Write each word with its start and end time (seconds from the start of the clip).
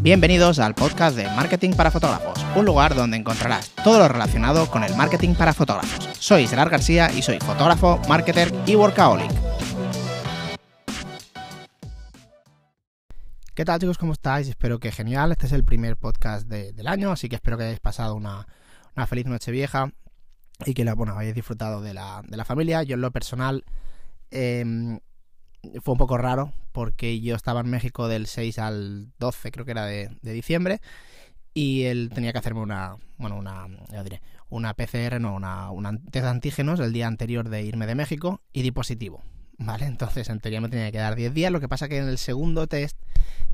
Bienvenidos 0.00 0.60
al 0.60 0.76
podcast 0.76 1.16
de 1.16 1.24
Marketing 1.24 1.72
para 1.72 1.90
Fotógrafos, 1.90 2.38
un 2.54 2.64
lugar 2.64 2.94
donde 2.94 3.16
encontrarás 3.16 3.70
todo 3.82 3.98
lo 3.98 4.06
relacionado 4.06 4.70
con 4.70 4.84
el 4.84 4.94
marketing 4.94 5.34
para 5.34 5.52
fotógrafos. 5.52 6.08
Soy 6.20 6.46
Gerard 6.46 6.70
García 6.70 7.10
y 7.12 7.20
soy 7.20 7.40
fotógrafo, 7.40 8.00
marketer 8.08 8.54
y 8.64 8.76
workaholic. 8.76 9.28
¿Qué 13.54 13.64
tal 13.64 13.80
chicos? 13.80 13.98
¿Cómo 13.98 14.12
estáis? 14.12 14.46
Espero 14.46 14.78
que 14.78 14.92
genial. 14.92 15.32
Este 15.32 15.46
es 15.46 15.52
el 15.52 15.64
primer 15.64 15.96
podcast 15.96 16.46
del 16.46 16.86
año, 16.86 17.10
así 17.10 17.28
que 17.28 17.34
espero 17.34 17.58
que 17.58 17.64
hayáis 17.64 17.80
pasado 17.80 18.14
una, 18.14 18.46
feliz 19.08 19.26
noche 19.26 19.50
vieja 19.50 19.90
y 20.64 20.74
que 20.74 20.84
bueno, 20.92 21.18
hayáis 21.18 21.34
disfrutado 21.34 21.82
de 21.82 21.92
la, 21.92 22.22
familia. 22.44 22.84
Yo 22.84 22.94
en 22.94 23.00
lo 23.00 23.10
personal 23.10 23.64
em, 24.30 25.00
fue 25.82 25.92
un 25.92 25.98
poco 25.98 26.16
raro 26.18 26.52
porque 26.72 27.20
yo 27.20 27.34
estaba 27.34 27.60
en 27.60 27.70
México 27.70 28.08
del 28.08 28.26
6 28.26 28.58
al 28.58 29.08
12, 29.18 29.50
creo 29.50 29.64
que 29.64 29.72
era 29.72 29.86
de, 29.86 30.10
diciembre, 30.22 30.80
y 31.54 31.84
él 31.84 32.10
tenía 32.14 32.32
que 32.32 32.38
hacerme 32.38 32.60
una, 32.60 32.96
bueno, 33.16 33.36
una, 33.36 33.66
ya 33.90 34.02
diré, 34.04 34.22
una 34.48 34.74
PCR, 34.74 35.20
no, 35.20 35.34
una, 35.34 35.70
una 35.70 35.92
test 35.92 36.24
de 36.24 36.28
antígenos 36.28 36.80
el 36.80 36.92
día 36.92 37.06
anterior 37.06 37.48
de 37.48 37.62
irme 37.62 37.86
de 37.86 37.94
México 37.94 38.40
y 38.52 38.62
di 38.62 38.70
positivo. 38.70 39.22
¿Vale? 39.60 39.86
Entonces 39.86 40.28
en 40.28 40.38
teoría 40.38 40.60
me 40.60 40.68
tenía 40.68 40.92
que 40.92 40.98
dar 40.98 41.16
10 41.16 41.34
días, 41.34 41.50
lo 41.50 41.58
que 41.58 41.68
pasa 41.68 41.88
que 41.88 41.98
en 41.98 42.08
el 42.08 42.18
segundo 42.18 42.68
test 42.68 42.96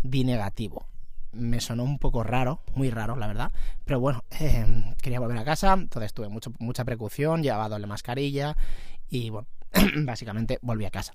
di 0.02 0.24
negativo. 0.24 0.86
Me 1.32 1.60
sonó 1.60 1.82
un 1.82 1.98
poco 1.98 2.22
raro, 2.22 2.60
muy 2.74 2.90
raro, 2.90 3.16
la 3.16 3.26
verdad. 3.26 3.52
Pero 3.86 4.00
bueno, 4.00 4.22
em, 4.38 4.94
quería 4.96 5.18
volver 5.18 5.38
a 5.38 5.44
casa, 5.44 5.72
entonces 5.72 6.12
tuve 6.12 6.28
mucho, 6.28 6.52
mucha 6.58 6.84
precaución, 6.84 7.42
llevaba 7.42 7.70
doble 7.70 7.86
mascarilla 7.86 8.54
y 9.08 9.30
bueno, 9.30 9.48
básicamente 10.04 10.58
volví 10.62 10.84
a 10.84 10.90
casa. 10.90 11.12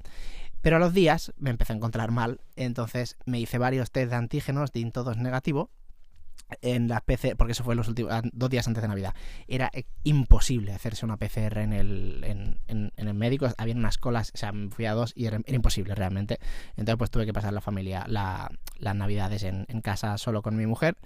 Pero 0.61 0.75
a 0.75 0.79
los 0.79 0.93
días 0.93 1.33
me 1.37 1.49
empecé 1.49 1.73
a 1.73 1.77
encontrar 1.77 2.11
mal, 2.11 2.41
entonces 2.55 3.17
me 3.25 3.39
hice 3.39 3.57
varios 3.57 3.91
test 3.91 4.09
de 4.09 4.17
antígenos, 4.17 4.71
di 4.71 4.89
todos 4.91 5.17
negativo 5.17 5.69
en 6.61 6.87
la 6.87 7.01
PC, 7.01 7.35
porque 7.35 7.51
eso 7.51 7.63
fue 7.63 7.75
los 7.75 7.87
últimos 7.87 8.13
dos 8.33 8.49
días 8.49 8.67
antes 8.67 8.81
de 8.81 8.87
Navidad. 8.87 9.13
Era 9.47 9.69
eh, 9.73 9.85
imposible 10.03 10.73
hacerse 10.73 11.05
una 11.05 11.17
PCR 11.17 11.59
en 11.59 11.73
el, 11.73 12.23
en, 12.67 12.91
el 12.95 13.13
médico. 13.13 13.47
Había 13.57 13.75
unas 13.75 13.97
colas, 13.97 14.31
o 14.33 14.37
sea, 14.37 14.51
fui 14.71 14.85
a 14.85 14.93
dos 14.93 15.13
y 15.15 15.27
era, 15.27 15.39
imposible 15.47 15.95
realmente. 15.95 16.39
Entonces, 16.71 16.97
pues 16.97 17.11
tuve 17.11 17.25
que 17.25 17.33
pasar 17.33 17.53
la 17.53 17.61
familia, 17.61 18.05
las 18.07 18.95
Navidades 18.95 19.43
en, 19.43 19.65
en, 19.67 19.81
casa 19.81 20.17
solo 20.17 20.41
con 20.41 20.55
mi 20.55 20.65
mujer, 20.65 20.97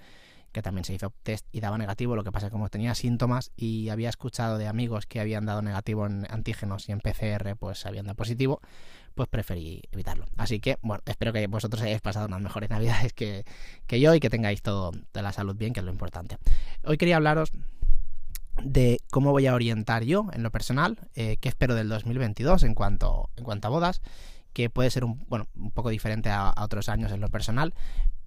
que 0.54 0.62
también 0.62 0.84
se 0.84 0.94
hizo 0.94 1.12
test 1.22 1.46
y 1.52 1.60
daba 1.60 1.76
negativo. 1.76 2.16
Lo 2.16 2.24
que 2.24 2.32
pasa 2.32 2.46
es 2.46 2.50
que 2.50 2.54
como 2.54 2.70
tenía 2.70 2.94
síntomas 2.94 3.52
y 3.56 3.90
había 3.90 4.08
escuchado 4.08 4.56
de 4.56 4.66
amigos 4.66 5.04
que 5.04 5.20
habían 5.20 5.44
dado 5.44 5.60
negativo 5.60 6.06
en 6.06 6.26
antígenos 6.30 6.88
y 6.88 6.92
en 6.92 7.00
PCR, 7.00 7.56
pues 7.58 7.84
habían 7.84 8.06
dado 8.06 8.16
positivo 8.16 8.60
pues 9.14 9.28
preferí 9.28 9.82
evitarlo. 9.92 10.26
Así 10.36 10.60
que, 10.60 10.78
bueno, 10.82 11.02
espero 11.06 11.32
que 11.32 11.46
vosotros 11.46 11.82
hayáis 11.82 12.00
pasado 12.00 12.26
unas 12.26 12.40
mejores 12.40 12.70
navidades 12.74 13.12
que, 13.12 13.44
yo 13.88 14.14
y 14.14 14.20
que 14.20 14.30
tengáis 14.30 14.62
todo 14.62 14.92
de 15.12 15.22
la 15.22 15.32
salud 15.32 15.56
bien, 15.56 15.72
que 15.72 15.80
es 15.80 15.86
lo 15.86 15.92
importante. 15.92 16.38
Hoy 16.84 16.96
quería 16.96 17.16
hablaros 17.16 17.52
de 18.62 19.00
cómo 19.10 19.32
voy 19.32 19.46
a 19.46 19.54
orientar 19.54 20.04
yo 20.04 20.28
en 20.32 20.42
lo 20.42 20.50
personal, 20.50 20.98
eh, 21.14 21.36
qué 21.40 21.48
espero 21.48 21.74
del 21.74 21.88
2022 21.88 22.62
en 22.62 22.74
cuanto, 22.74 23.30
en 23.36 23.44
cuanto 23.44 23.68
a 23.68 23.70
bodas, 23.70 24.00
que 24.52 24.70
puede 24.70 24.90
ser 24.90 25.04
un, 25.04 25.24
bueno, 25.28 25.48
un 25.56 25.72
poco 25.72 25.90
diferente 25.90 26.30
a, 26.30 26.54
otros 26.58 26.88
años 26.88 27.12
en 27.12 27.20
lo 27.20 27.28
personal, 27.28 27.74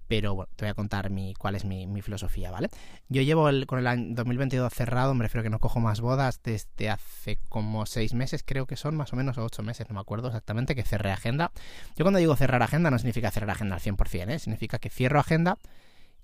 pero 0.08 0.34
bueno, 0.34 0.50
te 0.56 0.64
voy 0.64 0.70
a 0.70 0.74
contar 0.74 1.10
mi, 1.10 1.34
cuál 1.34 1.54
es 1.54 1.64
mi, 1.64 1.86
filosofía, 2.02 2.50
¿vale? 2.50 2.70
Yo 3.08 3.22
llevo 3.22 3.48
el, 3.50 3.66
con 3.66 3.78
el 3.78 3.86
año 3.86 4.14
2022 4.14 4.72
cerrado, 4.72 5.14
me 5.14 5.24
refiero 5.24 5.42
que 5.42 5.50
no 5.50 5.58
cojo 5.58 5.80
más 5.80 6.00
bodas 6.00 6.40
desde 6.42 6.88
hace 6.88 7.38
como 7.48 7.84
seis 7.84 8.14
meses, 8.14 8.42
creo 8.44 8.66
que 8.66 8.76
son 8.76 8.96
más 8.96 9.12
o 9.12 9.16
menos, 9.16 9.36
o 9.36 9.44
ocho 9.44 9.62
meses, 9.62 9.86
no 9.88 9.94
me 9.94 10.00
acuerdo 10.00 10.28
exactamente, 10.28 10.74
que 10.74 10.82
cerré 10.82 11.12
agenda. 11.12 11.52
Yo 11.94 12.04
cuando 12.04 12.18
digo 12.18 12.34
cerrar 12.36 12.62
agenda 12.62 12.90
no 12.90 12.98
significa 12.98 13.30
cerrar 13.30 13.50
agenda 13.50 13.76
al 13.76 13.82
100%, 13.82 14.30
¿eh? 14.30 14.38
significa 14.38 14.78
que 14.78 14.88
cierro 14.88 15.20
agenda, 15.20 15.58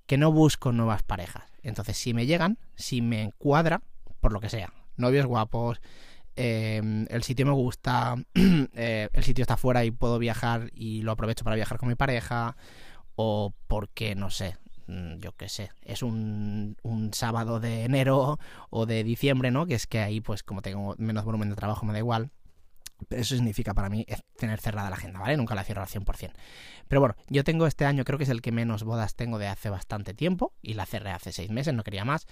que 0.07 0.17
no 0.17 0.31
busco 0.31 0.71
nuevas 0.71 1.03
parejas. 1.03 1.43
Entonces, 1.61 1.97
si 1.97 2.13
me 2.13 2.25
llegan, 2.25 2.57
si 2.75 3.01
me 3.01 3.21
encuadra, 3.21 3.81
por 4.19 4.31
lo 4.31 4.39
que 4.39 4.49
sea, 4.49 4.73
novios 4.97 5.25
guapos, 5.27 5.79
em, 6.35 7.05
el 7.09 7.23
sitio 7.23 7.45
me 7.45 7.51
gusta, 7.51 8.15
eh, 8.33 9.09
el 9.13 9.23
sitio 9.23 9.43
está 9.43 9.57
fuera 9.57 9.85
y 9.85 9.91
puedo 9.91 10.17
viajar 10.17 10.71
y 10.73 11.01
lo 11.03 11.11
aprovecho 11.11 11.43
para 11.43 11.55
viajar 11.55 11.77
con 11.77 11.89
mi 11.89 11.95
pareja, 11.95 12.55
o 13.15 13.53
porque, 13.67 14.15
no 14.15 14.29
sé, 14.29 14.57
mm, 14.87 15.17
yo 15.17 15.33
qué 15.33 15.49
sé, 15.49 15.71
es 15.83 16.03
un, 16.03 16.77
un, 16.83 17.13
sábado 17.13 17.59
de 17.59 17.83
enero 17.83 18.39
o 18.69 18.85
de 18.85 19.03
diciembre, 19.03 19.51
¿no? 19.51 19.65
Que 19.65 19.75
es 19.75 19.87
que 19.87 19.99
ahí, 19.99 20.21
pues 20.21 20.43
como 20.43 20.61
tengo 20.61 20.95
menos 20.97 21.25
volumen 21.25 21.49
de 21.49 21.55
trabajo, 21.55 21.85
me 21.85 21.93
da 21.93 21.99
igual. 21.99 22.31
Pero 23.09 23.21
eso 23.21 23.35
significa 23.35 23.73
para 23.73 23.89
mí 23.89 24.05
tener 24.37 24.59
cerrada 24.61 24.89
la 24.89 24.95
agenda, 24.95 25.19
¿vale? 25.19 25.35
Nunca 25.35 25.53
la 25.53 25.63
cierro 25.63 25.81
al 25.81 25.87
100%. 25.87 26.31
Pero 26.87 27.01
bueno, 27.01 27.15
yo 27.27 27.43
tengo 27.43 27.67
este 27.67 27.85
año, 27.85 28.05
creo 28.05 28.17
que 28.17 28.23
es 28.23 28.29
el 28.29 28.41
que 28.41 28.51
menos 28.51 28.83
bodas 28.83 29.15
tengo 29.15 29.37
de 29.37 29.47
hace 29.47 29.69
bastante 29.69 30.13
tiempo, 30.13 30.53
y 30.61 30.75
la 30.75 30.85
cerré 30.85 31.11
hace 31.11 31.33
seis 31.33 31.51
meses, 31.51 31.73
no 31.73 31.83
quería 31.83 32.05
más, 32.05 32.25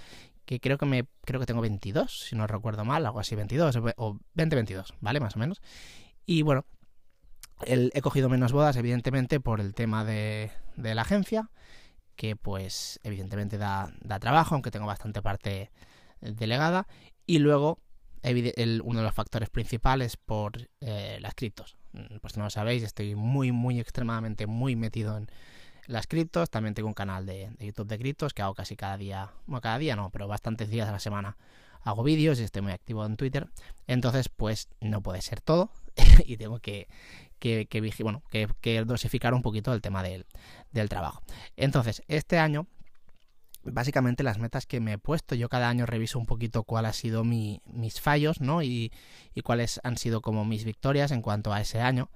que 0.46 0.60
creo 0.60 0.78
que 0.78 0.86
me 0.86 1.06
creo 1.26 1.40
que 1.40 1.46
tengo 1.46 1.62
22, 1.62 2.28
si 2.30 2.36
no 2.36 2.48
recuerdo 2.48 2.86
mal, 2.86 3.06
algo 3.06 3.20
así, 3.20 3.36
22 3.36 3.76
o 3.98 4.20
20-22, 4.36 4.94
¿vale? 5.02 5.20
Más 5.20 5.36
o 5.36 5.40
menos. 5.40 5.62
Y 6.26 6.44
bueno, 6.44 6.66
he 7.66 8.02
cogido 8.02 8.30
menos 8.30 8.52
bodas, 8.52 8.78
evidentemente, 8.78 9.40
por 9.40 9.60
el 9.60 9.74
tema 9.74 10.06
de, 10.06 10.52
la 10.78 11.02
agencia, 11.02 11.50
que 12.16 12.36
pues 12.36 13.00
evidentemente 13.04 13.58
da, 13.58 13.94
trabajo, 14.20 14.56
aunque 14.56 14.72
tengo 14.72 14.86
bastante 14.86 15.22
parte 15.22 15.72
delegada. 16.22 16.88
Y 17.26 17.40
luego, 17.40 17.80
uno 18.24 19.00
de 19.00 19.06
los 19.06 19.14
factores 19.14 19.50
principales 19.50 20.18
por 20.18 20.70
eh, 20.82 21.18
las 21.22 21.36
criptos. 21.36 21.78
Mm, 21.94 22.18
pues 22.22 22.38
no 22.38 22.44
lo 22.44 22.50
sabéis, 22.50 22.84
estoy 22.84 23.16
muy, 23.16 23.52
muy 23.52 23.80
extremadamente, 23.80 24.48
muy 24.48 24.76
metido 24.76 25.18
en 25.18 25.28
las 25.88 26.08
criptos. 26.08 26.50
También 26.50 26.74
tengo 26.74 26.88
un 26.88 26.94
canal 26.94 27.26
de, 27.26 27.50
de 27.58 27.66
YouTube 27.66 27.88
de 27.88 27.98
criptos 27.98 28.34
que 28.34 28.42
hago 28.42 28.54
casi 28.54 28.76
cada 28.76 28.98
día, 28.98 29.32
bueno, 29.46 29.62
cada 29.62 29.78
día 29.78 29.96
no, 29.96 30.10
pero 30.10 30.28
bastantes 30.28 30.70
días 30.70 30.88
a 30.88 30.92
la 30.92 31.00
semana 31.00 31.38
hago 31.82 32.04
vídeos 32.04 32.40
y 32.40 32.44
estoy 32.44 32.62
muy 32.62 32.72
activo 32.72 33.06
en 33.06 33.18
Twitter. 33.18 33.50
Entonces, 33.88 34.30
pues 34.30 34.70
no 34.80 35.02
puede 35.02 35.22
ser 35.22 35.42
todo 35.42 35.72
y 36.26 36.38
tengo 36.38 36.60
que, 36.60 36.88
que, 37.40 37.68
que, 37.68 38.04
bueno, 38.04 38.24
que, 38.30 38.86
dosificar 38.86 39.34
un 39.34 39.42
poquito 39.42 39.74
el 39.74 39.82
tema 39.82 40.04
del, 40.04 40.26
trabajo. 40.90 41.22
Entonces, 41.56 42.04
este 42.08 42.40
año 42.40 42.68
básicamente 43.66 44.24
las 44.24 44.40
metas 44.40 44.66
que 44.66 44.82
me 44.82 44.94
he 44.94 44.98
puesto. 44.98 45.36
Yo 45.36 45.48
cada 45.48 45.70
año 45.70 45.86
reviso 45.86 46.20
un 46.20 46.26
poquito 46.26 46.64
cuál 46.64 46.86
ha 46.86 46.92
sido 46.92 47.24
mis 47.24 48.02
fallos, 48.02 48.42
¿no? 48.42 48.62
Y, 48.62 48.92
y, 49.34 49.42
cuáles 49.42 49.80
han 49.84 49.98
sido 49.98 50.22
como 50.22 50.44
mis 50.44 50.66
victorias 50.66 51.12
en 51.12 51.22
cuanto 51.22 51.54
a 51.54 51.62
ese 51.62 51.80
año. 51.80 52.10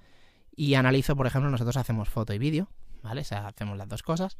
Y 0.55 0.73
analizo, 0.73 1.15
por 1.15 1.27
ejemplo, 1.27 1.49
nosotros 1.49 1.77
hacemos 1.77 2.09
foto 2.09 2.33
y 2.33 2.37
vídeo, 2.37 2.69
¿vale? 3.01 3.21
O 3.21 3.23
sea, 3.23 3.47
hacemos 3.47 3.77
las 3.77 3.87
dos 3.87 4.03
cosas 4.03 4.37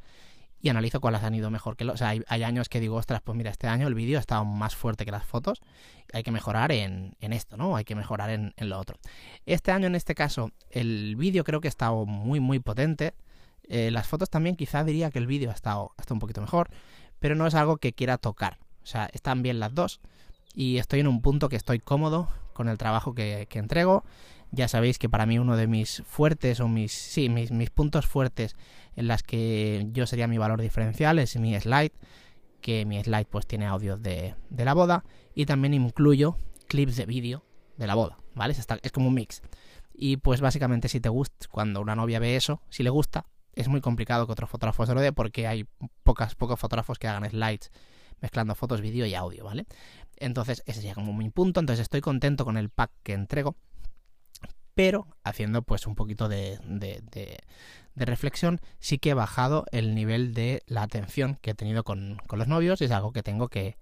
y 0.60 0.70
analizo 0.70 1.00
cuáles 1.00 1.24
han 1.24 1.36
ido 1.36 1.50
mejor 1.50 1.76
que 1.76 1.86
los. 1.86 1.96
O 1.96 1.98
sea, 1.98 2.10
hay, 2.10 2.44
años 2.44 2.70
que 2.70 2.80
digo, 2.80 2.96
ostras, 2.96 3.22
pues 3.22 3.38
mira, 3.38 3.52
este 3.52 3.68
año 3.68 3.88
el 3.88 3.94
vídeo 3.94 4.18
ha 4.18 4.22
estado 4.22 4.44
más 4.46 4.76
fuerte 4.76 5.06
que 5.06 5.12
las 5.12 5.24
fotos. 5.24 5.62
Hay 6.14 6.24
que 6.24 6.32
mejorar 6.32 6.72
en, 6.72 7.16
esto, 7.20 7.58
¿no? 7.58 7.76
Hay 7.76 7.86
que 7.86 7.96
mejorar 7.96 8.30
en, 8.30 8.54
lo 8.58 8.80
otro. 8.80 8.98
Este 9.46 9.72
año, 9.72 9.88
en 9.88 9.96
este 9.96 10.16
caso, 10.16 10.52
el 10.72 11.16
vídeo 11.16 11.44
creo 11.44 11.62
que 11.62 11.68
ha 11.68 11.70
estado 11.70 12.06
muy, 12.06 12.40
muy 12.40 12.60
potente. 12.60 13.14
Eh, 13.70 13.92
las 13.92 14.08
fotos 14.08 14.30
también, 14.30 14.56
quizá 14.56 14.84
diría 14.84 15.12
que 15.12 15.20
el 15.20 15.28
vídeo 15.28 15.52
ha 15.52 15.54
estado, 15.54 15.92
ha 15.98 16.14
un 16.14 16.20
poquito 16.20 16.42
mejor, 16.42 16.70
pero 17.20 17.36
no 17.36 17.46
es 17.46 17.54
algo 17.54 17.78
que 17.78 17.94
quiera 17.94 18.18
tocar. 18.18 18.58
O 18.82 18.86
sea, 18.86 19.10
están 19.14 19.44
bien 19.44 19.60
las 19.60 19.76
dos 19.76 20.00
y 20.54 20.78
estoy 20.78 21.02
en 21.02 21.08
un 21.08 21.22
punto 21.22 21.50
que 21.50 21.58
estoy 21.58 21.80
cómodo 21.80 22.30
con 22.54 22.70
el 22.70 22.78
trabajo 22.78 23.14
que, 23.14 23.48
que 23.50 23.60
entrego. 23.60 24.04
Ya 24.52 24.68
sabéis 24.68 24.98
que 24.98 25.10
para 25.10 25.26
mí 25.26 25.40
uno 25.40 25.58
de 25.58 25.68
mis 25.68 26.04
fuertes 26.06 26.60
o 26.60 26.68
mis, 26.68 26.92
sí, 26.92 27.30
mis, 27.30 27.52
mis 27.52 27.70
puntos 27.70 28.08
fuertes 28.08 28.56
en 28.96 29.08
las 29.08 29.24
que 29.24 29.88
yo 29.92 30.08
sería 30.08 30.28
mi 30.28 30.38
valor 30.38 30.62
diferencial, 30.62 31.20
es 31.20 31.36
mi 31.38 31.60
slide, 31.60 31.92
que 32.62 32.86
mi 32.86 33.02
slide 33.04 33.28
pues 33.30 33.46
tiene 33.46 33.66
audios 33.66 34.02
de, 34.02 34.36
de 34.50 34.66
la 34.66 34.74
boda 34.74 35.04
y 35.36 35.46
también 35.46 35.74
incluyo 35.74 36.38
clips 36.68 36.96
de 36.96 37.06
vídeo 37.06 37.44
de 37.78 37.88
la 37.88 37.96
boda, 37.96 38.18
¿vale? 38.36 38.54
Es, 38.54 38.66
es 38.82 38.92
como 38.92 39.10
un 39.10 39.14
mix. 39.14 39.42
Y 39.94 40.18
pues 40.18 40.42
básicamente 40.42 40.90
si 40.90 41.00
te 41.00 41.10
gusta, 41.10 41.48
cuando 41.50 41.82
una 41.82 41.96
novia 41.96 42.20
ve 42.20 42.36
eso, 42.36 42.62
si 42.70 42.84
le 42.84 42.90
gusta, 42.90 43.26
es 43.54 43.68
muy 43.68 43.82
complicado 43.82 44.28
que 44.28 44.32
otro 44.32 44.48
fotógrafo 44.48 44.86
se 44.86 44.94
lo 44.94 45.02
dé 45.02 45.12
porque 45.12 45.48
hay 45.48 45.66
pocas, 46.04 46.36
pocos 46.36 46.60
fotógrafos 46.60 47.00
que 47.00 47.08
hagan 47.08 47.30
slides 47.30 47.72
mezclando 48.22 48.56
fotos, 48.56 48.82
vídeo 48.82 49.06
y 49.06 49.16
audio, 49.16 49.44
¿vale? 49.44 49.66
Entonces 50.18 50.64
ese 50.66 50.82
sería 50.82 50.96
como 50.96 51.14
mi 51.14 51.30
punto, 51.30 51.60
entonces 51.60 51.84
estoy 51.84 52.02
contento 52.02 52.46
con 52.46 52.58
el 52.58 52.70
pack 52.70 52.92
que 53.04 53.14
entrego, 53.14 53.56
pero 54.78 55.08
haciendo 55.24 55.64
pues 55.64 55.88
un 55.88 55.96
poquito 55.96 56.30
de, 56.30 56.60
de 57.98 58.06
reflexión, 58.06 58.62
sí 58.80 59.00
que 59.00 59.10
he 59.10 59.14
bajado 59.16 59.66
el 59.72 59.96
nivel 59.96 60.36
de 60.36 60.62
la 60.68 60.84
atención 60.84 61.40
que 61.42 61.52
he 61.52 61.56
tenido 61.56 61.84
con, 61.84 62.22
los 62.32 62.48
novios, 62.48 62.80
es 62.84 62.92
algo 62.92 63.12
que 63.12 63.24
tengo 63.24 63.50
que, 63.50 63.76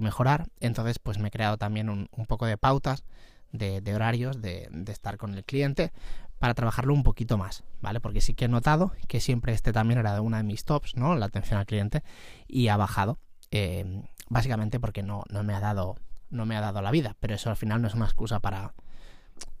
mejorar. 0.00 0.46
Entonces, 0.60 0.98
pues 0.98 1.18
me 1.18 1.28
he 1.28 1.30
creado 1.30 1.58
también 1.58 1.90
un, 1.90 2.08
poco 2.26 2.46
de 2.46 2.56
pautas, 2.56 3.04
de, 3.52 3.82
horarios, 3.94 4.40
de, 4.40 4.70
estar 4.88 5.18
con 5.18 5.34
el 5.34 5.44
cliente, 5.44 5.92
para 6.38 6.54
trabajarlo 6.54 6.94
un 6.94 7.02
poquito 7.02 7.36
más, 7.36 7.64
¿vale? 7.82 8.00
Porque 8.00 8.22
sí 8.22 8.32
que 8.32 8.46
he 8.46 8.48
notado 8.48 8.92
que 9.08 9.20
siempre 9.20 9.52
este 9.52 9.74
también 9.74 10.00
era 10.00 10.22
una 10.22 10.38
de 10.38 10.44
mis 10.44 10.64
tops, 10.64 10.96
¿no? 10.96 11.14
La 11.16 11.26
atención 11.26 11.60
al 11.60 11.66
cliente, 11.66 12.02
y 12.48 12.68
ha 12.68 12.78
bajado. 12.78 13.18
Eh, 13.50 14.04
básicamente 14.30 14.80
porque 14.80 15.02
no, 15.02 15.24
no 15.28 15.42
me 15.42 15.52
ha 15.52 15.60
dado 15.60 15.96
no 16.30 16.46
me 16.46 16.56
ha 16.56 16.60
dado 16.60 16.80
la 16.80 16.92
vida, 16.92 17.16
pero 17.20 17.34
eso 17.34 17.50
al 17.50 17.56
final 17.56 17.82
no 17.82 17.88
es 17.88 17.94
una 17.94 18.04
excusa 18.06 18.38
para, 18.38 18.72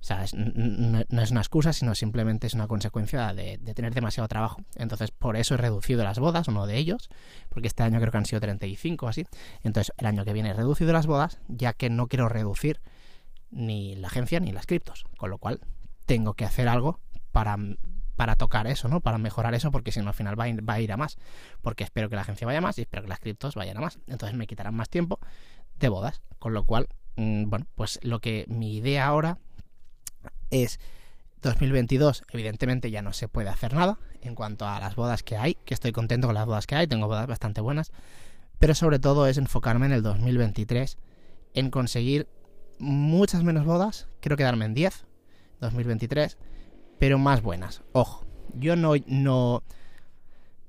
O 0.00 0.02
sea, 0.02 0.24
no, 0.34 1.22
es 1.22 1.30
una 1.30 1.40
excusa, 1.40 1.74
sino 1.74 1.94
simplemente 1.94 2.46
es 2.46 2.54
una 2.54 2.66
consecuencia 2.66 3.34
de, 3.34 3.58
tener 3.74 3.94
demasiado 3.94 4.28
trabajo. 4.28 4.62
Entonces, 4.76 5.10
por 5.10 5.36
eso 5.36 5.54
he 5.54 5.56
reducido 5.58 6.02
las 6.04 6.18
bodas, 6.18 6.48
uno 6.48 6.66
de 6.66 6.78
ellos, 6.78 7.10
porque 7.50 7.68
este 7.68 7.82
año 7.82 8.00
creo 8.00 8.10
que 8.10 8.18
han 8.18 8.24
sido 8.24 8.40
35 8.40 9.06
o 9.06 9.08
así. 9.08 9.26
Entonces, 9.62 9.92
el 9.98 10.06
año 10.06 10.24
que 10.24 10.32
viene 10.32 10.50
he 10.50 10.54
reducido 10.54 10.92
las 10.92 11.06
bodas, 11.06 11.38
ya 11.48 11.74
que 11.74 11.90
no 11.90 12.06
quiero 12.08 12.28
reducir 12.28 12.80
ni 13.50 13.94
la 13.94 14.08
agencia 14.08 14.40
ni 14.40 14.52
las 14.52 14.66
criptos. 14.66 15.04
Con 15.18 15.30
lo 15.30 15.38
cual, 15.38 15.60
tengo 16.06 16.32
que 16.32 16.46
hacer 16.46 16.66
algo 16.66 16.98
para, 17.30 17.58
para 18.16 18.36
tocar 18.36 18.66
eso, 18.66 18.88
¿no? 18.88 19.00
Para 19.00 19.18
mejorar 19.18 19.54
eso, 19.54 19.70
porque 19.70 19.92
si 19.92 20.00
no, 20.00 20.08
al 20.08 20.14
final 20.14 20.38
va 20.38 20.44
a, 20.44 20.48
ir, 20.48 20.66
va 20.66 20.74
a 20.74 20.80
ir 20.80 20.92
a 20.92 20.96
más. 20.96 21.18
Porque 21.60 21.84
espero 21.84 22.08
que 22.08 22.16
la 22.16 22.22
agencia 22.22 22.46
vaya 22.46 22.62
más 22.62 22.78
y 22.78 22.82
espero 22.82 23.02
que 23.02 23.08
las 23.08 23.20
criptos 23.20 23.54
vayan 23.54 23.76
a 23.76 23.80
más. 23.80 23.98
Entonces, 24.06 24.36
me 24.36 24.46
quitarán 24.46 24.74
más 24.74 24.88
tiempo 24.88 25.20
de 25.78 25.90
bodas. 25.90 26.22
Con 26.38 26.54
lo 26.54 26.64
cual, 26.64 26.88
mm, 27.16 27.50
bueno, 27.50 27.66
pues 27.74 28.00
lo 28.02 28.20
que 28.20 28.46
mi 28.48 28.76
idea 28.76 29.06
ahora 29.06 29.38
es 30.50 30.80
2022, 31.42 32.24
evidentemente 32.32 32.90
ya 32.90 33.02
no 33.02 33.12
se 33.12 33.28
puede 33.28 33.48
hacer 33.48 33.74
nada 33.74 33.98
en 34.20 34.34
cuanto 34.34 34.66
a 34.66 34.78
las 34.80 34.94
bodas 34.94 35.22
que 35.22 35.36
hay, 35.36 35.56
que 35.64 35.74
estoy 35.74 35.92
contento 35.92 36.28
con 36.28 36.34
las 36.34 36.46
bodas 36.46 36.66
que 36.66 36.74
hay, 36.74 36.86
tengo 36.86 37.06
bodas 37.06 37.26
bastante 37.26 37.60
buenas, 37.60 37.92
pero 38.58 38.74
sobre 38.74 38.98
todo 38.98 39.26
es 39.26 39.38
enfocarme 39.38 39.86
en 39.86 39.92
el 39.92 40.02
2023, 40.02 40.98
en 41.54 41.70
conseguir 41.70 42.28
muchas 42.78 43.42
menos 43.42 43.64
bodas, 43.64 44.08
quiero 44.20 44.36
quedarme 44.36 44.66
en 44.66 44.74
10, 44.74 45.06
2023, 45.60 46.38
pero 46.98 47.18
más 47.18 47.42
buenas. 47.42 47.82
Ojo, 47.92 48.26
yo 48.54 48.76
no, 48.76 48.92
no, 49.06 49.62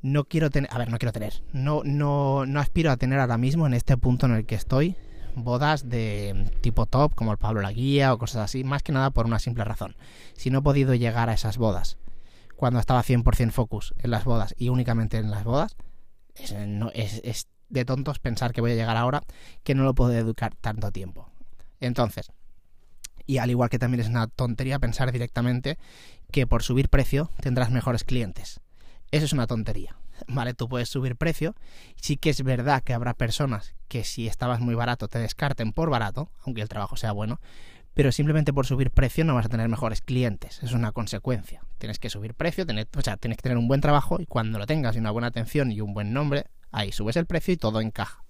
no 0.02 0.24
quiero 0.24 0.50
tener, 0.50 0.70
a 0.74 0.78
ver, 0.78 0.90
no 0.90 0.98
quiero 0.98 1.12
tener, 1.12 1.44
no, 1.52 1.82
no, 1.84 2.46
no 2.46 2.60
aspiro 2.60 2.92
a 2.92 2.98
tener 2.98 3.20
ahora 3.20 3.38
mismo 3.38 3.68
en 3.68 3.74
este 3.74 3.98
punto 3.98 4.26
en 4.26 4.34
el 4.34 4.46
que 4.46 4.56
estoy 4.56 4.96
bodas 5.36 5.90
de 5.90 6.50
tipo 6.62 6.86
top, 6.86 7.16
como 7.16 7.32
el 7.32 7.38
Pablo 7.38 7.62
La 7.62 7.72
Guía 7.72 8.14
o 8.14 8.18
cosas 8.18 8.44
así, 8.44 8.64
más 8.64 8.84
que 8.84 8.92
nada 8.92 9.12
por 9.12 9.26
una 9.26 9.40
simple 9.40 9.64
razón. 9.64 9.96
Si 10.36 10.50
no 10.50 10.60
he 10.60 10.62
podido 10.62 10.94
llegar 10.94 11.30
a 11.30 11.34
esas 11.34 11.58
bodas 11.58 11.98
cuando 12.56 12.80
estaba 12.80 13.04
100% 13.04 13.52
focus 13.52 13.94
en 13.98 14.12
las 14.12 14.24
bodas 14.24 14.54
y 14.58 14.70
únicamente 14.70 15.18
en 15.18 15.32
las 15.32 15.44
bodas, 15.44 15.76
es, 16.36 17.22
es, 17.24 17.48
de 17.70 17.86
tontos 17.86 18.20
pensar 18.20 18.54
que 18.54 18.62
voy 18.62 18.72
a 18.72 18.76
llegar 18.76 18.98
ahora 18.98 19.24
que 19.64 19.76
no 19.76 19.84
lo 19.84 19.96
puedo 19.96 20.14
educar 20.14 20.54
tanto 20.56 20.92
tiempo. 20.92 21.30
Entonces, 21.80 22.32
y 23.26 23.38
al 23.38 23.50
igual 23.50 23.70
que 23.70 23.80
también 23.80 24.02
es 24.02 24.10
una 24.10 24.28
tontería 24.28 24.80
pensar 24.80 25.12
directamente 25.12 25.78
que 26.32 26.48
por 26.48 26.64
subir 26.64 26.90
precio 26.90 27.32
tendrás 27.40 27.72
mejores 27.72 28.04
clientes. 28.04 28.60
Eso 29.12 29.26
es 29.26 29.34
una 29.34 29.48
tontería. 29.48 29.96
¿Vale? 30.28 30.54
Tú 30.54 30.68
puedes 30.68 30.90
subir 30.90 31.16
precio. 31.16 31.56
Sí 31.96 32.18
que 32.18 32.30
es 32.30 32.44
verdad 32.44 32.84
que 32.84 32.94
habrá 32.94 33.14
personas 33.14 33.76
que 33.88 34.04
si 34.04 34.28
estabas 34.28 34.60
muy 34.60 34.76
barato 34.76 35.08
te 35.08 35.20
descarten 35.20 35.74
por 35.74 35.90
barato, 35.90 36.32
aunque 36.46 36.62
el 36.62 36.70
trabajo 36.70 36.96
sea 36.96 37.12
bueno, 37.12 37.40
pero 37.94 38.12
simplemente 38.12 38.54
por 38.54 38.66
subir 38.66 38.92
precio 38.92 39.26
no 39.26 39.36
vas 39.36 39.46
a 39.46 39.50
tener 39.50 39.68
mejores 39.68 40.02
clientes. 40.02 40.64
Es 40.64 40.74
una 40.74 40.92
consecuencia. 40.92 41.62
Tienes 41.78 42.00
que 42.00 42.10
subir 42.10 42.34
precio, 42.34 42.66
tener, 42.66 42.88
o 42.96 43.02
sea, 43.02 43.18
tienes 43.18 43.38
que 43.38 43.44
tener 43.44 43.58
un 43.58 43.68
buen 43.68 43.82
trabajo 43.82 44.20
y 44.20 44.26
cuando 44.26 44.60
lo 44.60 44.66
tengas 44.66 44.96
y 44.96 45.00
una 45.00 45.12
buena 45.12 45.28
atención 45.28 45.72
y 45.72 45.82
un 45.82 45.94
buen 45.94 46.14
nombre, 46.14 46.46
ahí 46.72 46.92
subes 46.92 47.18
el 47.18 47.26
precio 47.26 47.54
y 47.54 47.58
todo 47.58 47.82
encaja. 47.82 48.24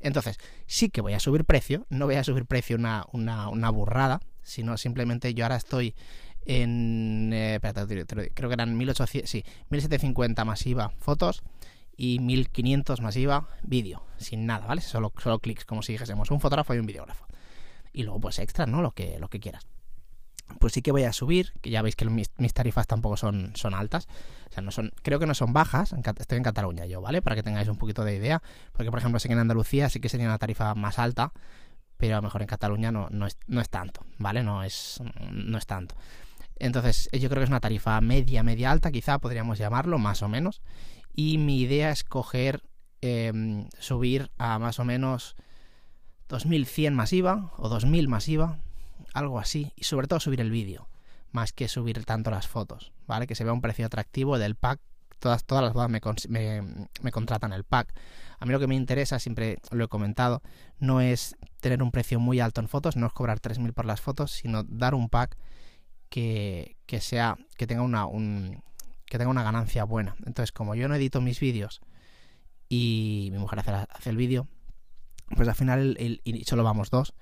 Entonces, 0.00 0.38
sí 0.66 0.90
que 0.90 1.00
voy 1.00 1.14
a 1.14 1.20
subir 1.20 1.44
precio, 1.44 1.86
no 1.88 2.06
voy 2.06 2.16
a 2.16 2.24
subir 2.24 2.44
precio 2.44 2.76
una, 2.76 3.06
una, 3.12 3.48
una 3.48 3.70
burrada, 3.70 4.20
sino 4.42 4.76
simplemente 4.76 5.32
yo 5.32 5.44
ahora 5.44 5.56
estoy 5.56 5.94
en 6.44 7.30
eh, 7.32 7.60
creo 8.34 8.48
que 8.48 8.54
eran 8.54 8.76
1800, 8.76 9.28
sí, 9.28 9.44
1750 9.70 10.44
masiva 10.44 10.90
fotos 10.98 11.42
y 11.96 12.18
1500 12.18 13.00
masiva 13.00 13.48
vídeo, 13.62 14.04
sin 14.16 14.46
nada, 14.46 14.66
¿vale? 14.66 14.80
Solo, 14.80 15.12
solo 15.18 15.38
clics, 15.38 15.64
como 15.64 15.82
si 15.82 15.92
dijésemos 15.92 16.30
un 16.30 16.40
fotógrafo 16.40 16.74
y 16.74 16.78
un 16.78 16.86
videógrafo. 16.86 17.26
Y 17.92 18.04
luego 18.04 18.20
pues 18.20 18.38
extra, 18.38 18.66
¿no? 18.66 18.82
Lo 18.82 18.92
que, 18.92 19.18
lo 19.18 19.28
que 19.28 19.40
quieras. 19.40 19.66
Pues 20.58 20.72
sí 20.72 20.82
que 20.82 20.92
voy 20.92 21.04
a 21.04 21.12
subir, 21.12 21.52
que 21.60 21.70
ya 21.70 21.82
veis 21.82 21.96
que 21.96 22.04
mis, 22.06 22.30
tarifas 22.52 22.86
tampoco 22.86 23.16
son, 23.16 23.52
son 23.54 23.74
altas. 23.74 24.06
O 24.50 24.52
sea, 24.52 24.62
no 24.62 24.70
son, 24.70 24.92
creo 25.02 25.18
que 25.18 25.26
no 25.26 25.34
son 25.34 25.52
bajas. 25.52 25.94
Estoy 26.18 26.38
en 26.38 26.44
Cataluña 26.44 26.86
yo, 26.86 27.00
¿vale? 27.00 27.22
Para 27.22 27.36
que 27.36 27.42
tengáis 27.42 27.68
un 27.68 27.76
poquito 27.76 28.04
de 28.04 28.16
idea. 28.16 28.42
Porque, 28.72 28.90
por 28.90 28.98
ejemplo, 28.98 29.18
sé 29.18 29.28
que 29.28 29.34
en 29.34 29.40
Andalucía 29.40 29.88
sí 29.88 30.00
que 30.00 30.08
sería 30.08 30.26
una 30.26 30.38
tarifa 30.38 30.74
más 30.74 30.98
alta. 30.98 31.32
Pero 31.96 32.14
a 32.14 32.18
lo 32.18 32.22
mejor 32.22 32.42
en 32.42 32.48
Cataluña 32.48 32.90
no, 32.90 33.08
no, 33.10 33.26
es, 33.26 33.38
no 33.46 33.60
es 33.60 33.68
tanto, 33.70 34.04
¿vale? 34.18 34.42
No 34.42 34.64
es, 34.64 35.00
no 35.30 35.56
es 35.56 35.66
tanto. 35.66 35.94
Entonces, 36.56 37.08
yo 37.12 37.28
creo 37.28 37.40
que 37.40 37.44
es 37.44 37.50
una 37.50 37.60
tarifa 37.60 38.00
media, 38.00 38.42
media 38.42 38.70
alta, 38.70 38.90
quizá 38.90 39.18
podríamos 39.18 39.58
llamarlo, 39.58 39.98
más 39.98 40.22
o 40.22 40.28
menos. 40.28 40.62
Y 41.14 41.38
mi 41.38 41.60
idea 41.60 41.90
es 41.90 42.04
coger, 42.04 42.62
em, 43.00 43.68
subir 43.78 44.30
a 44.38 44.58
más 44.58 44.78
o 44.78 44.84
menos 44.84 45.36
2100 46.28 46.94
masiva 46.94 47.52
o 47.58 47.68
2000 47.68 48.08
masiva, 48.08 48.58
algo 49.12 49.38
así. 49.38 49.72
Y 49.76 49.84
sobre 49.84 50.06
todo 50.06 50.20
subir 50.20 50.40
el 50.40 50.50
vídeo, 50.50 50.88
más 51.30 51.52
que 51.52 51.68
subir 51.68 52.04
tanto 52.04 52.30
las 52.30 52.48
fotos, 52.48 52.92
¿vale? 53.06 53.26
Que 53.26 53.34
se 53.34 53.44
vea 53.44 53.52
un 53.52 53.60
precio 53.60 53.86
atractivo 53.86 54.38
del 54.38 54.54
pack. 54.54 54.80
Todas, 55.18 55.44
todas 55.44 55.62
las 55.62 55.72
bodas 55.72 55.88
me, 55.88 56.00
me, 56.28 56.88
me 57.00 57.12
contratan 57.12 57.52
el 57.52 57.64
pack. 57.64 57.94
A 58.40 58.44
mí 58.44 58.50
lo 58.50 58.58
que 58.58 58.66
me 58.66 58.74
interesa, 58.74 59.20
siempre 59.20 59.58
lo 59.70 59.84
he 59.84 59.88
comentado, 59.88 60.42
no 60.80 61.00
es 61.00 61.36
tener 61.60 61.80
un 61.80 61.92
precio 61.92 62.18
muy 62.18 62.40
alto 62.40 62.60
en 62.60 62.66
fotos, 62.66 62.96
no 62.96 63.06
es 63.06 63.12
cobrar 63.12 63.38
3.000 63.38 63.72
por 63.72 63.84
las 63.84 64.00
fotos, 64.00 64.32
sino 64.32 64.64
dar 64.64 64.94
un 64.96 65.08
pack 65.08 65.36
que, 66.12 67.00
sea, 67.00 67.38
que 67.56 67.66
tenga 67.66 67.82
una, 67.82 68.04
un, 68.04 68.62
que 69.06 69.16
tenga 69.16 69.30
una 69.30 69.42
ganancia 69.42 69.84
buena. 69.84 70.14
Entonces, 70.26 70.52
como 70.52 70.74
yo 70.74 70.86
no 70.86 70.94
edito 70.94 71.22
mis 71.22 71.40
vídeos 71.40 71.80
y 72.68 73.30
mi 73.32 73.38
mujer 73.38 73.60
hace, 73.60 74.10
el 74.10 74.16
vídeo, 74.16 74.46
pues 75.34 75.48
al 75.48 75.54
final, 75.54 75.96
el, 75.98 76.20
y 76.22 76.44
solo 76.44 76.64
vamos 76.64 76.90
dos, 76.90 77.14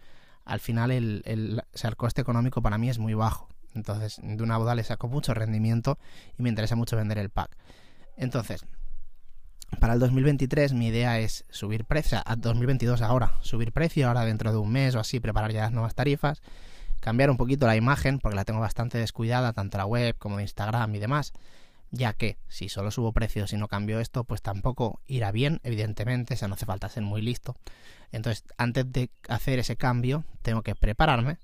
al 0.44 0.58
final 0.58 0.90
el, 0.90 1.22
el, 1.24 1.62
el 1.80 1.96
coste 1.96 2.20
económico 2.20 2.62
para 2.62 2.78
mí 2.78 2.90
es 2.90 2.98
muy 2.98 3.14
bajo. 3.14 3.48
Entonces, 3.74 4.18
de 4.20 4.42
una 4.42 4.58
boda 4.58 4.74
le 4.74 4.82
saco 4.82 5.06
mucho 5.06 5.34
rendimiento 5.34 5.96
y 6.36 6.42
me 6.42 6.48
interesa 6.48 6.74
mucho 6.74 6.96
vender 6.96 7.18
el 7.18 7.30
pack. 7.30 7.56
Entonces, 8.16 8.66
para 9.78 9.92
el 9.92 10.00
2023 10.00 10.72
mi 10.72 10.88
idea 10.88 11.20
es 11.20 11.44
subir 11.50 11.84
precio, 11.84 12.20
a 12.24 12.34
2022 12.34 13.02
ahora, 13.02 13.34
subir 13.40 13.70
precio, 13.70 14.08
ahora 14.08 14.24
dentro 14.24 14.50
de 14.50 14.58
un 14.58 14.72
mes 14.72 14.96
o 14.96 14.98
así, 14.98 15.20
preparar 15.20 15.52
ya 15.52 15.60
las 15.60 15.72
nuevas 15.72 15.94
tarifas 15.94 16.42
cambiar 17.00 17.30
un 17.30 17.36
poquito 17.36 17.66
la 17.66 17.76
imagen, 17.76 18.18
porque 18.18 18.36
la 18.36 18.44
tengo 18.44 18.60
bastante 18.60 18.98
descuidada, 18.98 19.52
tanto 19.52 19.78
la 19.78 19.86
web 19.86 20.16
como 20.18 20.36
de 20.36 20.42
Instagram 20.42 20.94
y 20.94 20.98
demás, 20.98 21.32
ya 21.90 22.12
que 22.12 22.38
si 22.48 22.68
solo 22.68 22.90
subo 22.90 23.12
precios 23.12 23.52
y 23.52 23.56
no 23.56 23.68
cambio 23.68 24.00
esto, 24.00 24.24
pues 24.24 24.42
tampoco 24.42 25.00
irá 25.06 25.32
bien, 25.32 25.60
evidentemente, 25.64 26.34
o 26.34 26.36
sea, 26.36 26.48
no 26.48 26.54
hace 26.54 26.66
falta 26.66 26.88
ser 26.88 27.02
muy 27.02 27.22
listo. 27.22 27.56
Entonces, 28.12 28.44
antes 28.58 28.90
de 28.92 29.10
hacer 29.28 29.58
ese 29.58 29.76
cambio, 29.76 30.24
tengo 30.42 30.62
que 30.62 30.74
prepararme 30.74 31.38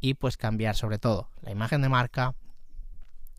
y 0.00 0.14
pues 0.14 0.36
cambiar 0.36 0.76
sobre 0.76 0.98
todo 0.98 1.30
la 1.40 1.50
imagen 1.50 1.80
de 1.82 1.88
marca, 1.88 2.34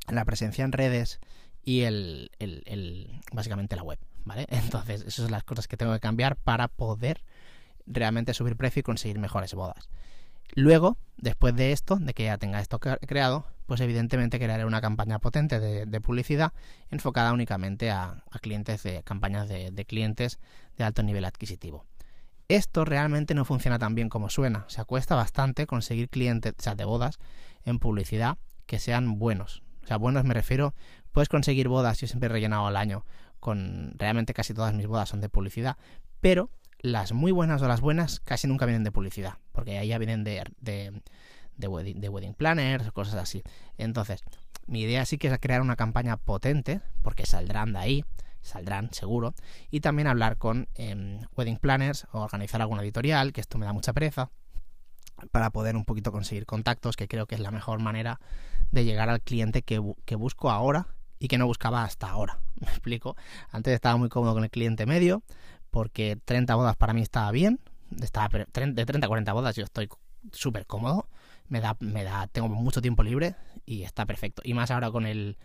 la 0.07 0.25
presencia 0.25 0.65
en 0.65 0.71
redes 0.71 1.19
y 1.63 1.81
el, 1.81 2.31
el, 2.39 3.21
básicamente 3.31 3.75
la 3.75 3.83
web, 3.83 3.99
¿vale? 4.25 4.45
Entonces, 4.49 5.01
esas 5.01 5.25
son 5.25 5.31
las 5.31 5.43
cosas 5.43 5.67
que 5.67 5.77
tengo 5.77 5.93
que 5.93 5.99
cambiar 5.99 6.35
para 6.37 6.67
poder 6.67 7.23
realmente 7.85 8.33
subir 8.33 8.55
precio 8.55 8.79
y 8.81 8.83
conseguir 8.83 9.19
mejores 9.19 9.53
bodas. 9.53 9.89
Luego, 10.55 10.97
después 11.17 11.55
de 11.55 11.71
esto, 11.71 11.97
de 11.97 12.13
que 12.13 12.25
ya 12.25 12.37
tenga 12.37 12.59
esto 12.59 12.79
creado, 12.79 13.45
pues 13.65 13.81
evidentemente 13.81 14.39
crearé 14.39 14.65
una 14.65 14.81
campaña 14.81 15.19
potente 15.19 15.59
de, 15.59 16.01
publicidad 16.01 16.53
enfocada 16.89 17.33
únicamente 17.33 17.91
a, 17.91 18.23
clientes 18.41 18.81
de 18.83 19.03
campañas 19.03 19.49
de, 19.49 19.85
clientes 19.85 20.39
de 20.77 20.83
alto 20.83 21.03
nivel 21.03 21.25
adquisitivo. 21.25 21.85
Esto 22.47 22.85
realmente 22.85 23.33
no 23.33 23.43
funciona 23.43 23.77
tan 23.77 23.93
bien 23.93 24.07
como 24.07 24.29
suena. 24.29 24.63
O 24.67 24.69
sea, 24.69 24.85
cuesta 24.85 25.15
bastante 25.15 25.67
conseguir 25.67 26.07
clientes, 26.07 26.53
o 26.57 26.63
sea, 26.63 26.75
de 26.75 26.85
bodas 26.85 27.19
en 27.65 27.77
publicidad 27.77 28.37
que 28.65 28.79
sean 28.79 29.19
buenos. 29.19 29.63
O 29.83 29.87
sea, 29.87 29.97
buenos 29.97 30.23
me 30.23 30.33
refiero, 30.33 30.73
puedes 31.11 31.27
conseguir 31.27 31.67
bodas, 31.67 31.99
yo 31.99 32.07
siempre 32.07 32.27
he 32.27 32.31
rellenado 32.31 32.69
el 32.69 32.77
año 32.77 33.05
con, 33.39 33.93
realmente 33.97 34.33
casi 34.33 34.53
todas 34.53 34.73
mis 34.73 34.87
bodas 34.87 35.09
son 35.09 35.21
de 35.21 35.29
publicidad, 35.29 35.77
pero 36.21 36.49
las 36.79 37.11
muy 37.11 37.31
buenas 37.31 37.61
o 37.61 37.67
las 37.67 37.81
buenas 37.81 38.19
casi 38.19 38.47
nunca 38.47 38.65
vienen 38.65 38.83
de 38.83 38.91
publicidad, 38.91 39.35
porque 39.51 39.77
ahí 39.77 39.89
ya 39.89 39.97
vienen 39.97 40.23
de, 40.23 40.43
de, 40.59 41.67
wedding, 41.67 41.99
de 41.99 42.09
wedding 42.09 42.33
planners, 42.33 42.91
cosas 42.91 43.15
así. 43.15 43.43
Entonces, 43.77 44.23
mi 44.67 44.81
idea 44.81 45.05
sí 45.05 45.17
que 45.17 45.27
es 45.27 45.39
crear 45.39 45.61
una 45.61 45.75
campaña 45.75 46.17
potente, 46.17 46.81
porque 47.01 47.25
saldrán 47.25 47.73
de 47.73 47.79
ahí, 47.79 48.05
saldrán 48.41 48.93
seguro, 48.93 49.33
y 49.71 49.79
también 49.79 50.07
hablar 50.07 50.37
con 50.37 50.67
em, 50.75 51.21
wedding 51.35 51.57
planners 51.57 52.07
o 52.11 52.21
organizar 52.21 52.61
alguna 52.61 52.83
editorial, 52.83 53.33
que 53.33 53.41
esto 53.41 53.57
me 53.57 53.65
da 53.65 53.73
mucha 53.73 53.93
pereza, 53.93 54.29
para 55.31 55.49
poder 55.49 55.75
un 55.75 55.85
poquito 55.85 56.11
conseguir 56.11 56.45
contactos, 56.45 56.95
que 56.95 57.07
creo 57.07 57.25
que 57.25 57.35
es 57.35 57.41
la 57.41 57.51
mejor 57.51 57.79
manera 57.79 58.19
de 58.71 58.85
llegar 58.85 59.09
al 59.09 59.21
cliente 59.21 59.63
que 59.63 60.15
busco 60.15 60.51
ahora 60.51 60.87
y 61.19 61.27
que 61.27 61.37
no 61.37 61.45
buscaba 61.45 61.83
hasta 61.83 62.09
ahora. 62.09 62.39
Me 62.59 62.67
explico. 62.67 63.15
Antes 63.51 63.73
estaba 63.73 63.97
muy 63.97 64.09
cómodo 64.09 64.33
con 64.33 64.43
el 64.43 64.49
cliente 64.49 64.85
medio, 64.85 65.23
porque 65.71 66.17
30 66.25 66.55
bodas 66.55 66.75
para 66.75 66.93
mí 66.93 67.01
estaba 67.01 67.31
bien, 67.31 67.59
estaba, 68.01 68.29
de 68.29 68.85
30 68.85 69.05
a 69.05 69.07
40 69.07 69.33
bodas 69.33 69.55
yo 69.55 69.63
estoy 69.63 69.89
súper 70.31 70.65
cómodo, 70.65 71.07
me 71.47 71.61
da, 71.61 71.77
me 71.79 72.03
da, 72.03 72.27
tengo 72.27 72.49
mucho 72.49 72.81
tiempo 72.81 73.03
libre 73.03 73.35
y 73.65 73.83
está 73.83 74.05
perfecto. 74.05 74.41
Y 74.45 74.53
más 74.53 74.71
ahora 74.71 74.91
con 74.91 75.05
el, 75.05 75.37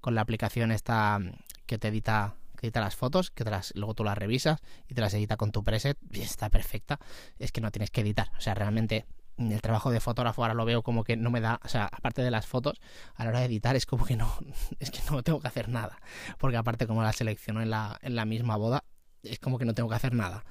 con 0.00 0.14
la 0.14 0.20
aplicación 0.20 0.72
esta 0.72 1.20
que 1.66 1.78
te 1.78 1.88
edita, 1.88 2.34
que 2.58 2.66
edita 2.66 2.80
las 2.80 2.96
fotos, 2.96 3.30
que 3.30 3.44
te 3.44 3.50
las, 3.50 3.72
luego 3.74 3.94
tú 3.94 4.04
las 4.04 4.18
revisas 4.18 4.60
y 4.88 4.94
te 4.94 5.00
las 5.00 5.14
edita 5.14 5.36
con 5.36 5.52
tu 5.52 5.64
preset, 5.64 5.98
está 6.12 6.50
perfecta. 6.50 6.98
Es 7.38 7.52
que 7.52 7.60
no 7.60 7.70
tienes 7.70 7.90
que 7.90 8.02
editar, 8.02 8.30
o 8.36 8.40
sea, 8.40 8.54
realmente 8.54 9.06
el 9.38 9.60
trabajo 9.60 9.90
de 9.90 10.00
fotógrafo 10.00 10.42
ahora 10.42 10.54
lo 10.54 10.64
veo 10.64 10.82
como 10.82 11.04
que 11.04 11.16
no 11.16 11.30
me 11.30 11.40
da, 11.40 11.60
o 11.62 11.68
sea, 11.68 11.88
aparte 11.92 12.22
de 12.22 12.30
las 12.30 12.46
fotos, 12.46 12.80
a 13.14 13.24
la 13.24 13.30
hora 13.30 13.40
de 13.40 13.46
editar 13.46 13.76
es 13.76 13.84
como 13.84 14.04
que 14.04 14.16
no, 14.16 14.32
es 14.78 14.90
que 14.90 15.00
no 15.10 15.22
tengo 15.22 15.40
que 15.40 15.48
hacer 15.48 15.68
nada, 15.68 15.98
porque 16.38 16.56
aparte 16.56 16.86
como 16.86 17.02
la 17.02 17.12
selecciono 17.12 17.62
en 17.62 17.70
la, 17.70 17.98
en 18.02 18.16
la 18.16 18.24
misma 18.24 18.56
boda, 18.56 18.84
es 19.30 19.38
como 19.38 19.58
que 19.58 19.64
no 19.64 19.74
tengo 19.74 19.88
que 19.88 19.96
hacer 19.96 20.14
nada. 20.14 20.44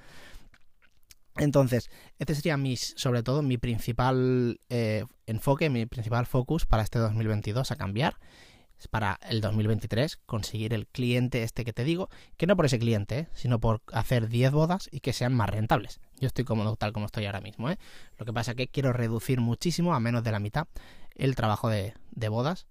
Entonces, 1.37 1.89
este 2.17 2.33
sería 2.33 2.55
mis, 2.55 2.93
sobre 2.97 3.21
todo 3.21 3.41
mi 3.41 3.57
principal 3.57 4.61
eh, 4.69 5.05
enfoque, 5.25 5.69
mi 5.69 5.85
principal 5.85 6.25
focus 6.25 6.65
para 6.65 6.83
este 6.83 6.99
2022 6.99 7.71
a 7.71 7.75
cambiar 7.75 8.17
para 8.91 9.19
el 9.29 9.41
2023 9.41 10.17
conseguir 10.25 10.73
el 10.73 10.87
cliente 10.87 11.43
este 11.43 11.65
que 11.65 11.73
te 11.73 11.83
digo, 11.83 12.09
que 12.37 12.47
no 12.47 12.55
por 12.55 12.65
ese 12.65 12.79
cliente, 12.79 13.19
¿eh? 13.19 13.27
sino 13.33 13.59
por 13.59 13.81
hacer 13.91 14.27
10 14.27 14.51
bodas 14.51 14.89
y 14.91 14.99
que 14.99 15.13
sean 15.13 15.33
más 15.33 15.49
rentables. 15.49 15.99
Yo 16.19 16.27
estoy 16.27 16.45
cómodo 16.45 16.75
tal 16.75 16.93
como 16.93 17.05
estoy 17.05 17.25
ahora 17.25 17.41
mismo. 17.41 17.69
¿eh? 17.69 17.77
Lo 18.17 18.25
que 18.25 18.33
pasa 18.33 18.51
es 18.51 18.57
que 18.57 18.67
quiero 18.67 18.93
reducir 18.93 19.41
muchísimo, 19.41 19.93
a 19.93 19.99
menos 19.99 20.23
de 20.23 20.31
la 20.31 20.39
mitad, 20.39 20.67
el 21.15 21.35
trabajo 21.35 21.69
de, 21.69 21.93
bodas, 22.29 22.67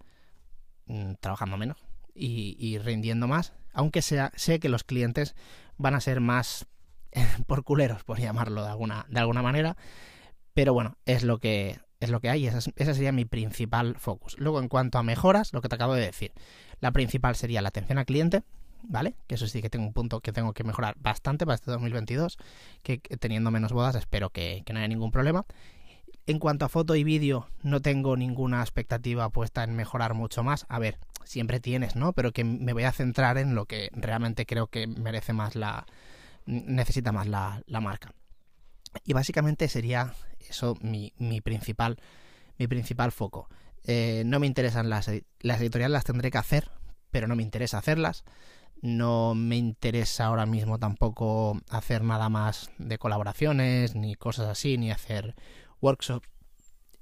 mm, 0.87 1.15
trabajando 1.21 1.57
menos 1.57 1.79
y, 2.15 2.79
rindiendo 2.79 3.27
más, 3.27 3.53
aunque 3.73 4.03
sea, 4.03 4.31
sé 4.37 4.61
que 4.61 4.69
los 4.69 4.85
clientes 4.85 5.35
van 5.77 5.95
a 5.95 6.01
ser 6.01 6.21
más 6.21 6.67
por 7.47 7.65
culeros, 7.65 8.05
por 8.05 8.19
llamarlo 8.19 8.63
de 8.65 8.71
alguna, 8.71 9.07
de 9.09 9.21
alguna 9.21 9.43
manera, 9.43 9.77
pero 10.53 10.73
bueno, 10.73 10.97
es 11.05 11.25
lo 11.25 11.39
que 11.39 11.79
es 12.01 12.11
lo 12.11 12.21
que 12.21 12.29
hay, 12.29 12.47
esa 12.47 12.61
sería 12.61 13.13
mi 13.13 13.25
principal 13.25 13.97
focus. 13.99 14.37
Luego, 14.39 14.61
en 14.61 14.69
cuanto 14.69 14.99
a 14.99 15.03
mejoras, 15.03 15.55
lo 15.55 15.63
que 15.63 15.71
te 15.71 15.77
acabo 15.77 15.95
de 15.95 16.03
decir, 16.03 16.33
la 16.81 16.93
principal 16.93 17.35
sería 17.35 17.63
la 17.63 17.69
atención 17.69 17.97
al 17.97 18.05
cliente, 18.05 18.43
¿vale? 18.83 19.17
Que 19.27 19.37
eso 19.37 19.47
sí 19.47 19.63
que 19.63 19.71
tengo 19.71 19.87
un 19.87 19.95
punto 19.95 20.21
que 20.21 20.33
tengo 20.33 20.53
que 20.53 20.65
mejorar 20.65 20.97
bastante 20.99 21.47
para 21.47 21.55
este 21.55 21.71
2022, 21.71 22.37
que 22.83 22.99
teniendo 22.99 23.51
menos 23.51 23.73
bodas 23.73 23.95
espero 23.95 24.29
que, 24.31 24.63
no 24.71 24.79
haya 24.79 24.89
ningún 24.89 25.13
problema. 25.13 25.47
En 26.27 26.39
cuanto 26.39 26.65
a 26.65 26.71
foto 26.71 26.97
y 26.97 27.05
vídeo, 27.05 27.49
no 27.63 27.83
tengo 27.83 28.17
ninguna 28.17 28.63
expectativa 28.63 29.29
puesta 29.29 29.63
en 29.63 29.77
mejorar 29.77 30.15
mucho 30.15 30.43
más. 30.43 30.65
A 30.71 30.79
ver, 30.79 30.99
siempre 31.25 31.61
tienes, 31.61 31.97
¿no? 31.97 32.15
Pero 32.15 32.33
que 32.33 32.45
me 32.45 32.73
voy 32.73 32.85
a 32.85 32.93
centrar 32.93 33.37
en 33.37 33.55
lo 33.55 33.67
que 33.67 33.91
realmente 33.93 34.47
creo 34.47 34.69
que 34.69 34.87
merece 34.87 35.35
más 35.35 35.55
la. 35.55 35.87
necesita 36.47 37.13
más 37.13 37.27
la, 37.27 37.63
marca. 37.69 38.15
Y 39.05 39.13
básicamente 39.13 39.69
sería 39.69 40.15
eso 40.49 40.77
mi, 40.81 41.13
mi 41.19 41.43
principal, 41.43 41.99
mi 42.59 42.69
principal 42.69 43.13
foco. 43.13 43.51
Eh, 43.83 44.23
no 44.25 44.41
me 44.41 44.47
interesan 44.47 44.89
las 44.89 45.09
editoriales, 45.09 45.93
las 45.93 46.05
tendré 46.05 46.31
que 46.31 46.39
hacer, 46.39 46.71
pero 47.11 47.27
no 47.27 47.37
me 47.37 47.43
interesa 47.43 47.77
hacerlas. 47.77 48.25
No 48.81 49.35
me 49.35 49.57
interesa 49.57 50.27
ahora 50.27 50.47
mismo 50.47 50.79
tampoco 50.79 51.61
hacer 51.71 52.03
nada 52.03 52.29
más 52.29 52.71
de 52.79 52.99
colaboraciones, 52.99 53.95
ni 53.95 54.15
cosas 54.15 54.49
así, 54.49 54.79
ni 54.79 54.91
hacer 54.91 55.35
workshops, 55.85 56.29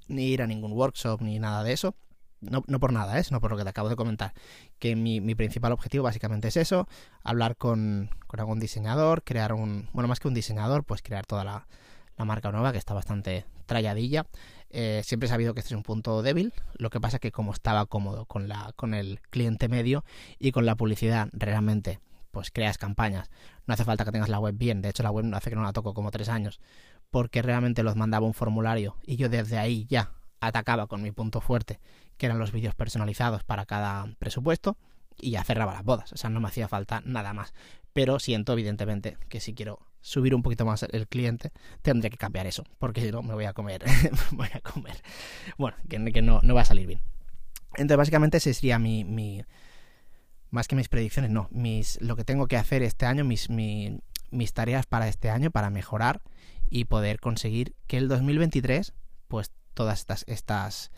ni 0.07 0.25
ir 0.25 0.41
a 0.41 0.47
ningún 0.47 0.73
workshop, 0.73 1.21
ni 1.21 1.39
nada 1.39 1.63
de 1.63 1.73
eso. 1.73 1.95
No, 2.41 2.61
no, 2.67 2.79
por 2.81 2.91
nada, 2.91 3.17
¿eh? 3.17 3.23
sino 3.23 3.39
por 3.39 3.51
lo 3.51 3.57
que 3.57 3.63
te 3.63 3.69
acabo 3.69 3.87
de 3.87 3.95
comentar. 3.95 4.33
Que 4.77 4.97
mi, 4.97 5.21
mi 5.21 5.33
principal 5.33 5.71
objetivo 5.71 6.03
básicamente 6.03 6.49
es 6.49 6.57
eso, 6.57 6.87
hablar 7.23 7.55
con, 7.55 8.09
con, 8.27 8.41
algún 8.41 8.59
diseñador, 8.59 9.23
crear 9.23 9.53
un, 9.53 9.87
bueno, 9.93 10.09
más 10.09 10.19
que 10.19 10.27
un 10.27 10.33
diseñador, 10.33 10.83
pues 10.83 11.01
crear 11.01 11.25
toda 11.25 11.45
la, 11.45 11.67
la 12.17 12.25
marca 12.25 12.51
nueva, 12.51 12.73
que 12.73 12.77
está 12.77 12.93
bastante 12.93 13.45
tralladilla. 13.65 14.25
Eh, 14.69 15.01
siempre 15.05 15.27
he 15.27 15.29
sabido 15.29 15.53
que 15.53 15.61
este 15.61 15.73
es 15.73 15.77
un 15.77 15.83
punto 15.83 16.21
débil. 16.21 16.53
Lo 16.77 16.89
que 16.89 16.99
pasa 16.99 17.17
es 17.17 17.21
que 17.21 17.31
como 17.31 17.53
estaba 17.53 17.85
cómodo 17.85 18.25
con, 18.25 18.49
la, 18.49 18.73
con 18.75 18.93
el 18.93 19.21
cliente 19.29 19.69
medio 19.69 20.03
y 20.37 20.51
con 20.51 20.65
la 20.65 20.75
publicidad 20.75 21.29
realmente, 21.31 21.99
pues 22.31 22.49
creas 22.51 22.77
campañas. 22.77 23.29
No 23.67 23.75
hace 23.75 23.85
falta 23.85 24.03
que 24.03 24.11
tengas 24.11 24.29
la 24.29 24.39
web 24.39 24.55
bien. 24.57 24.81
De 24.81 24.89
hecho, 24.89 25.03
la 25.03 25.11
web 25.11 25.31
hace 25.35 25.51
que 25.51 25.55
no 25.55 25.63
la 25.63 25.73
toco 25.73 25.93
como 25.93 26.11
tres 26.11 26.27
años. 26.27 26.59
Porque 27.13 27.43
realmente 27.43 27.83
los 27.83 27.95
mandaba 27.95 28.25
un 28.25 28.33
formulario 28.33 28.97
y 29.05 29.17
yo 29.17 29.29
desde 29.29 29.59
ahí 29.59 29.85
ya 29.87 30.13
atacaba 30.39 30.87
con 30.87 31.03
mi 31.03 31.11
punto 31.11 31.41
fuerte, 31.41 31.79
que 32.17 32.25
eran 32.25 32.39
los 32.39 32.51
vídeos 32.51 32.73
personalizados 32.73 33.43
para 33.43 33.67
cada 33.67 34.07
presupuesto 34.17 34.77
y 35.21 35.29
ya 35.29 35.43
cerraba 35.43 35.73
las 35.73 35.83
bodas. 35.83 36.11
O 36.11 36.17
sea, 36.17 36.31
no 36.31 36.39
me 36.39 36.47
hacía 36.47 36.67
falta 36.67 37.03
nada 37.05 37.35
más. 37.35 37.53
Pero 37.93 38.17
siento, 38.17 38.53
evidentemente, 38.53 39.19
que 39.29 39.39
si 39.39 39.53
quiero 39.53 39.77
subir 40.01 40.33
un 40.33 40.41
poquito 40.41 40.65
más 40.65 40.81
el 40.91 41.07
cliente, 41.07 41.51
tendré 41.83 42.09
que 42.09 42.17
cambiar 42.17 42.47
eso, 42.47 42.63
porque 42.79 43.01
si 43.01 43.11
no 43.11 43.21
me 43.21 43.35
voy 43.35 43.45
a 43.45 43.53
comer, 43.53 43.85
voy 44.31 44.49
a 44.51 44.59
comer. 44.61 44.95
Bueno, 45.59 45.77
que, 45.87 45.99
no, 45.99 46.39
no, 46.41 46.55
va 46.55 46.61
a 46.61 46.65
salir 46.65 46.87
bien. 46.87 47.01
Entonces, 47.75 47.97
básicamente 47.97 48.37
ese 48.37 48.55
sería 48.55 48.79
mi, 48.79 49.43
más 50.49 50.67
que 50.67 50.75
mis 50.75 50.89
predicciones, 50.89 51.29
no, 51.29 51.47
mis, 51.51 52.01
lo 52.01 52.15
que 52.15 52.23
tengo 52.23 52.47
que 52.47 52.57
hacer 52.57 52.81
este 52.81 53.05
año, 53.05 53.23
mis, 53.23 53.51
mis 53.51 54.53
tareas 54.53 54.87
para 54.87 55.07
este 55.07 55.29
año, 55.29 55.51
para 55.51 55.69
mejorar 55.69 56.23
y 56.69 56.85
poder 56.85 57.19
conseguir 57.19 57.75
que 57.87 57.97
el 57.97 58.07
2023, 58.07 58.93
pues 59.27 59.51
todas 59.73 59.99
estas, 59.99 60.23
estas, 60.27 60.91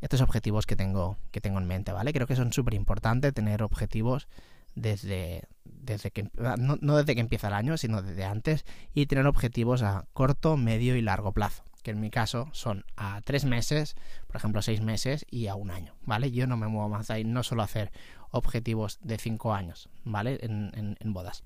estos 0.00 0.20
objetivos 0.20 0.66
que 0.66 0.76
tengo, 0.76 1.16
que 1.30 1.40
tengo 1.40 1.58
en 1.58 1.66
mente, 1.66 1.92
¿vale? 1.92 2.12
Creo 2.12 2.26
que 2.26 2.36
son 2.36 2.52
súper 2.52 2.74
importantes 2.74 3.34
tener 3.34 3.62
objetivos 3.62 4.28
desde, 4.74 5.48
desde 5.64 6.10
que 6.10 6.30
no, 6.34 6.76
no, 6.80 6.96
desde 6.96 7.14
que 7.14 7.20
empieza 7.20 7.48
el 7.48 7.54
año, 7.54 7.76
sino 7.76 8.02
desde 8.02 8.24
antes, 8.24 8.64
y 8.94 9.06
tener 9.06 9.26
objetivos 9.26 9.82
a 9.82 10.06
corto, 10.12 10.56
medio 10.56 10.96
y 10.96 11.02
largo 11.02 11.32
plazo, 11.32 11.64
que 11.82 11.90
en 11.90 12.00
mi 12.00 12.10
caso 12.10 12.48
son 12.52 12.84
a 12.96 13.20
tres 13.22 13.44
meses, 13.44 13.96
por 14.26 14.36
ejemplo 14.36 14.62
seis 14.62 14.80
meses 14.80 15.26
y 15.30 15.46
a 15.48 15.54
un 15.54 15.70
año, 15.70 15.94
¿vale? 16.02 16.30
Yo 16.30 16.46
no 16.46 16.56
me 16.56 16.68
muevo 16.68 16.88
más 16.88 17.10
ahí, 17.10 17.24
no 17.24 17.42
suelo 17.42 17.62
hacer 17.62 17.92
objetivos 18.30 18.98
de 19.02 19.18
cinco 19.18 19.54
años, 19.54 19.88
¿vale? 20.04 20.38
En, 20.42 20.96
en, 20.98 21.12
bodas. 21.12 21.44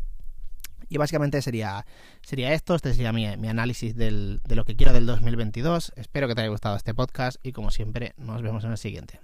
Y 0.89 0.99
básicamente 0.99 1.43
sería, 1.43 1.87
sería 2.23 2.53
esto, 2.53 2.75
este 2.75 2.93
sería 2.93 3.13
mi, 3.13 3.37
mi 3.37 3.49
análisis 3.49 3.97
del, 3.97 4.41
de 4.47 4.55
lo 4.55 4.65
que 4.65 4.77
quiero 4.77 4.93
del 4.93 5.07
2022. 5.07 5.93
Espero 5.97 6.29
que 6.29 6.35
te 6.35 6.43
haya 6.43 6.51
gustado 6.51 6.77
este 6.77 6.95
podcast 6.95 7.39
y 7.43 7.53
como 7.53 7.71
siempre 7.71 8.15
nos 8.17 8.43
vemos 8.43 8.65
en 8.65 8.71
el 8.73 8.79
siguiente. 8.79 9.21